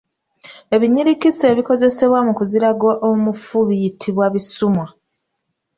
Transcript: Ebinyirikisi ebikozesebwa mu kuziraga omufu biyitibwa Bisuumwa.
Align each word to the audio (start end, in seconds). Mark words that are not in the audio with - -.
Ebinyirikisi 0.75 1.43
ebikozesebwa 1.51 2.19
mu 2.27 2.33
kuziraga 2.37 2.91
omufu 3.09 3.57
biyitibwa 3.67 4.25
Bisuumwa. 4.33 4.87